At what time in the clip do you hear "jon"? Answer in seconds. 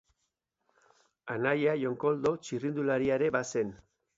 1.83-1.99